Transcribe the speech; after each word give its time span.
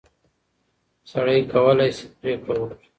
سړی 1.11 1.39
کولای 1.51 1.89
شي 1.97 2.05
پرېکړه 2.19 2.55
وکړي. 2.59 2.85